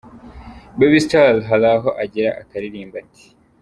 [0.77, 3.25] Baby Style hari aho agera akaririmba ati:.